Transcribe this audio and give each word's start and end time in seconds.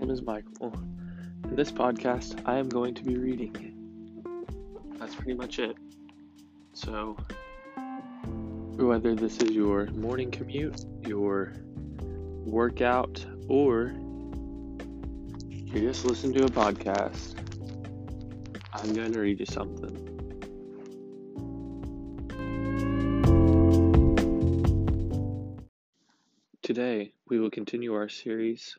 name 0.00 0.10
is 0.10 0.22
Michael. 0.22 0.72
In 1.44 1.56
this 1.56 1.70
podcast, 1.70 2.40
I 2.46 2.56
am 2.56 2.70
going 2.70 2.94
to 2.94 3.04
be 3.04 3.18
reading. 3.18 3.74
That's 4.98 5.14
pretty 5.14 5.34
much 5.34 5.58
it. 5.58 5.76
So, 6.72 7.18
whether 8.76 9.14
this 9.14 9.42
is 9.42 9.50
your 9.50 9.88
morning 9.88 10.30
commute, 10.30 10.86
your 11.06 11.52
workout, 12.46 13.24
or 13.46 13.92
you 15.50 15.80
just 15.80 16.06
listen 16.06 16.32
to 16.32 16.44
a 16.44 16.48
podcast, 16.48 17.34
I'm 18.72 18.94
going 18.94 19.12
to 19.12 19.20
read 19.20 19.38
you 19.38 19.46
something. 19.46 20.06
Today, 26.62 27.12
we 27.28 27.38
will 27.38 27.50
continue 27.50 27.92
our 27.92 28.08
series, 28.08 28.78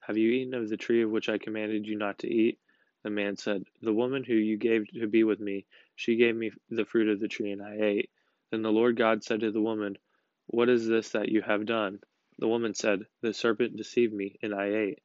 Have 0.00 0.16
you 0.16 0.30
eaten 0.30 0.54
of 0.54 0.68
the 0.68 0.76
tree 0.76 1.02
of 1.02 1.10
which 1.10 1.28
I 1.28 1.38
commanded 1.38 1.86
you 1.86 1.96
not 1.96 2.18
to 2.20 2.26
eat? 2.26 2.58
The 3.02 3.10
man 3.10 3.36
said, 3.36 3.64
The 3.82 3.92
woman 3.92 4.24
who 4.24 4.34
you 4.34 4.56
gave 4.56 4.88
to 4.88 5.06
be 5.06 5.24
with 5.24 5.40
me, 5.40 5.66
she 5.94 6.16
gave 6.16 6.34
me 6.34 6.52
the 6.68 6.84
fruit 6.84 7.08
of 7.08 7.20
the 7.20 7.28
tree, 7.28 7.52
and 7.52 7.62
I 7.62 7.76
ate. 7.80 8.10
Then 8.50 8.62
the 8.62 8.72
Lord 8.72 8.96
God 8.96 9.22
said 9.22 9.40
to 9.40 9.50
the 9.50 9.60
woman, 9.60 9.98
What 10.46 10.68
is 10.68 10.86
this 10.86 11.10
that 11.10 11.28
you 11.28 11.42
have 11.42 11.66
done? 11.66 12.00
The 12.38 12.48
woman 12.48 12.74
said, 12.74 13.06
The 13.20 13.34
serpent 13.34 13.76
deceived 13.76 14.14
me, 14.14 14.38
and 14.42 14.54
I 14.54 14.74
ate. 14.74 15.00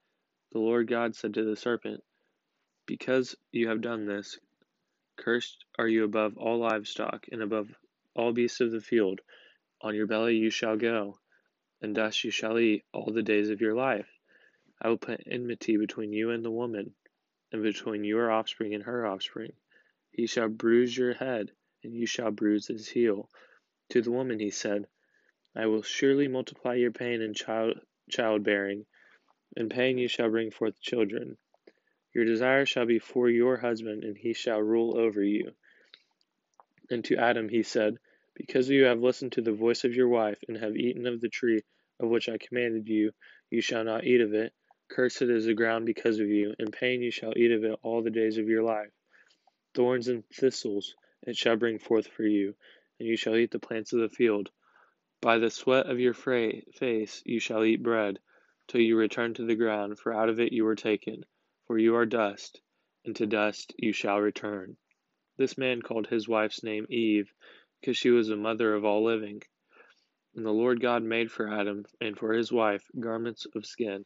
The 0.53 0.59
Lord 0.59 0.88
God 0.88 1.16
said 1.16 1.33
to 1.33 1.44
the 1.44 1.57
serpent, 1.57 2.01
Because 2.85 3.35
you 3.51 3.67
have 3.67 3.81
done 3.81 4.06
this, 4.06 4.39
cursed 5.17 5.66
are 5.77 5.88
you 5.88 6.06
above 6.06 6.38
all 6.38 6.59
livestock, 6.59 7.27
and 7.31 7.41
above 7.41 7.69
all 8.16 8.31
beasts 8.31 8.62
of 8.62 8.72
the 8.72 8.81
field. 8.81 9.19
On 9.81 9.94
your 9.94 10.07
belly 10.07 10.38
you 10.38 10.50
shall 10.50 10.77
go, 10.77 11.19
and 11.81 11.94
dust 11.94 12.23
you 12.23 12.31
shall 12.31 12.57
eat 12.57 12.85
all 12.94 13.12
the 13.12 13.23
days 13.23 13.50
of 13.50 13.59
your 13.59 13.75
life. 13.75 14.07
I 14.81 14.90
will 14.90 14.97
put 14.97 15.24
enmity 15.25 15.78
between 15.78 16.13
you 16.13 16.30
and 16.30 16.44
the 16.44 16.52
woman 16.52 16.94
and 17.52 17.63
between 17.63 18.03
your 18.03 18.30
offspring 18.30 18.75
and 18.75 18.84
her 18.84 19.06
offspring. 19.06 19.53
He 20.12 20.28
shall 20.28 20.50
bruise 20.50 20.96
your 20.96 21.13
head, 21.13 21.52
and 21.84 21.96
you 21.96 22.06
shall 22.06 22.30
bruise 22.30 22.68
his 22.68 22.88
heel. 22.90 23.30
To 23.90 24.02
the 24.02 24.12
woman 24.12 24.40
he 24.40 24.52
said, 24.52 24.88
I 25.56 25.68
will 25.68 25.81
surely 25.81 26.28
multiply 26.28 26.75
your 26.75 26.91
pain 26.91 27.22
in 27.22 27.34
child 27.34 27.80
childbearing. 28.09 28.86
In 29.56 29.69
pain 29.69 29.97
you 29.97 30.08
shall 30.08 30.30
bring 30.30 30.52
forth 30.52 30.80
children. 30.81 31.38
Your 32.13 32.25
desire 32.25 32.66
shall 32.66 32.86
be 32.86 33.00
for 33.00 33.30
your 33.30 33.57
husband, 33.57 34.03
and 34.03 34.18
he 34.18 34.34
shall 34.34 34.62
rule 34.62 34.97
over 34.97 35.24
you. 35.24 35.56
And 36.90 37.03
to 37.06 37.18
Adam 37.18 37.50
he 37.50 37.63
said, 37.63 37.97
Because 38.36 38.69
you 38.69 38.84
have 38.84 39.00
listened 39.00 39.31
to 39.31 39.42
the 39.42 39.52
voice 39.52 39.84
of 39.84 39.96
your 39.96 40.09
wife, 40.09 40.44
and 40.47 40.57
have 40.57 40.75
eaten 40.75 41.07
of 41.07 41.22
the 41.22 41.30
tree 41.30 41.62
of 42.00 42.09
which 42.09 42.30
I 42.30 42.38
commanded 42.38 42.88
you, 42.88 43.13
you 43.50 43.62
shall 43.62 43.84
not 43.84 44.03
eat 44.03 44.22
of 44.22 44.34
it. 44.34 44.53
Cursed 44.88 45.23
is 45.23 45.46
the 45.46 45.53
ground 45.56 45.88
because 45.88 46.19
of 46.19 46.28
you. 46.28 46.53
In 46.59 46.72
pain 46.72 47.01
you 47.01 47.09
shall 47.09 47.35
eat 47.35 47.51
of 47.51 47.63
it 47.63 47.79
all 47.81 48.03
the 48.03 48.12
days 48.12 48.38
of 48.38 48.47
your 48.47 48.62
life. 48.62 48.91
Thorns 49.73 50.07
and 50.07 50.23
thistles 50.29 50.96
it 51.23 51.35
shall 51.35 51.56
bring 51.56 51.79
forth 51.79 52.07
for 52.07 52.23
you, 52.23 52.56
and 53.00 53.07
you 53.07 53.18
shall 53.18 53.35
eat 53.35 53.50
the 53.50 53.57
plants 53.57 53.94
of 53.94 54.00
the 54.00 54.09
field. 54.09 54.51
By 55.22 55.40
the 55.40 55.50
sweat 55.50 55.88
of 55.88 56.00
your 56.00 56.13
face 56.13 57.24
you 57.25 57.40
shall 57.40 57.66
eat 57.66 57.81
bread, 57.81 58.19
till 58.68 58.79
you 58.79 58.95
return 58.95 59.34
to 59.34 59.44
the 59.44 59.56
ground, 59.56 59.97
for 59.97 60.13
out 60.13 60.29
of 60.29 60.40
it 60.40 60.53
you 60.53 60.63
were 60.63 60.75
taken. 60.75 61.25
For 61.66 61.79
you 61.79 61.95
are 61.95 62.06
dust, 62.06 62.62
and 63.03 63.16
to 63.16 63.25
dust 63.25 63.74
you 63.79 63.91
shall 63.91 64.22
return. 64.22 64.78
This 65.35 65.57
man 65.57 65.81
called 65.81 66.07
his 66.07 66.28
wife's 66.28 66.62
name 66.63 66.85
Eve, 66.91 67.34
because 67.81 67.97
she 67.97 68.12
was 68.12 68.28
the 68.28 68.38
mother 68.38 68.75
of 68.75 68.85
all 68.85 69.03
living. 69.03 69.41
And 70.35 70.45
the 70.45 70.51
Lord 70.51 70.79
God 70.79 71.01
made 71.01 71.31
for 71.31 71.51
Adam 71.51 71.85
and 72.00 72.16
for 72.16 72.34
his 72.34 72.51
wife 72.51 72.88
garments 73.00 73.47
of 73.56 73.66
skin 73.66 74.06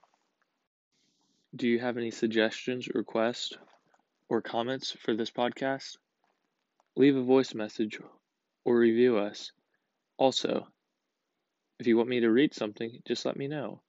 Do 1.53 1.67
you 1.67 1.79
have 1.79 1.97
any 1.97 2.11
suggestions, 2.11 2.87
requests, 2.87 3.57
or 4.29 4.41
comments 4.41 4.95
for 5.03 5.13
this 5.13 5.31
podcast? 5.31 5.97
Leave 6.95 7.17
a 7.17 7.21
voice 7.21 7.53
message 7.53 7.99
or 8.63 8.77
review 8.77 9.17
us. 9.17 9.51
Also, 10.15 10.65
if 11.77 11.87
you 11.87 11.97
want 11.97 12.07
me 12.07 12.21
to 12.21 12.29
read 12.29 12.53
something, 12.53 13.01
just 13.05 13.25
let 13.25 13.35
me 13.35 13.49
know. 13.49 13.81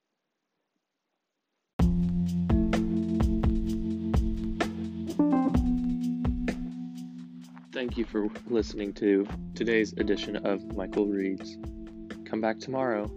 Thank 7.72 7.96
you 7.96 8.04
for 8.06 8.28
listening 8.48 8.92
to 8.94 9.24
today's 9.54 9.92
edition 9.92 10.34
of 10.34 10.74
Michael 10.74 11.06
Reads. 11.06 11.58
Come 12.24 12.40
back 12.40 12.58
tomorrow 12.58 13.08